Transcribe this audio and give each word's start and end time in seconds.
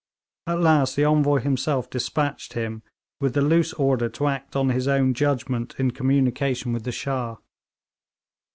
At 0.47 0.59
last 0.61 0.95
the 0.95 1.03
Envoy 1.03 1.35
himself 1.41 1.87
despatched 1.87 2.53
him, 2.53 2.81
with 3.19 3.35
the 3.35 3.41
loose 3.43 3.71
order 3.73 4.09
to 4.09 4.27
act 4.29 4.55
on 4.55 4.69
his 4.69 4.87
own 4.87 5.13
judgment 5.13 5.75
in 5.77 5.91
communication 5.91 6.73
with 6.73 6.85
the 6.85 6.91
Shah. 6.91 7.35